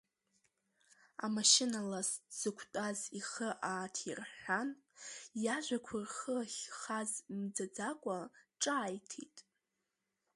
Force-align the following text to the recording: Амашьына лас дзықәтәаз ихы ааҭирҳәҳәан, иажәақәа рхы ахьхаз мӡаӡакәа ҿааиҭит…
Амашьына 1.25 1.79
лас 1.89 2.09
дзықәтәаз 2.29 2.99
ихы 3.19 3.49
ааҭирҳәҳәан, 3.69 4.69
иажәақәа 5.43 5.97
рхы 6.03 6.33
ахьхаз 6.43 7.11
мӡаӡакәа 7.41 8.17
ҿааиҭит… 8.61 9.37